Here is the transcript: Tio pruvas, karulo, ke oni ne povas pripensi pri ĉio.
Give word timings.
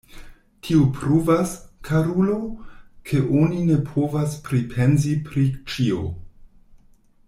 Tio 0.67 0.85
pruvas, 0.95 1.51
karulo, 1.89 2.39
ke 3.11 3.21
oni 3.43 3.61
ne 3.69 3.79
povas 3.93 4.37
pripensi 4.49 5.17
pri 5.29 5.49
ĉio. 5.75 6.05